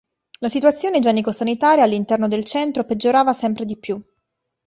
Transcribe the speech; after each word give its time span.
La 0.39 0.49
situazione 0.49 0.97
igienico-sanitaria 0.97 1.83
all'interno 1.83 2.27
del 2.27 2.43
centro 2.43 2.85
peggiorava 2.85 3.33
sempre 3.33 3.65
di 3.65 3.77
più. 3.77 4.01